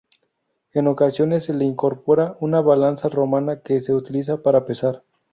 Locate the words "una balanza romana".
2.39-3.61